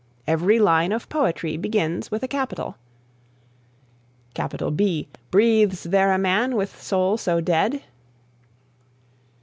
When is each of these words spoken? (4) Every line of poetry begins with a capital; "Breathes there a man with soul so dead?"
(4) 0.25 0.33
Every 0.33 0.57
line 0.57 0.91
of 0.93 1.07
poetry 1.09 1.57
begins 1.57 2.09
with 2.09 2.23
a 2.23 2.27
capital; 2.27 2.75
"Breathes 5.31 5.83
there 5.83 6.11
a 6.11 6.17
man 6.17 6.55
with 6.55 6.81
soul 6.81 7.17
so 7.17 7.39
dead?" 7.39 7.83